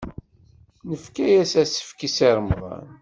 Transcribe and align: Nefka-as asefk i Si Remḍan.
Nefka-as 0.89 1.53
asefk 1.61 1.99
i 2.07 2.09
Si 2.15 2.29
Remḍan. 2.37 2.87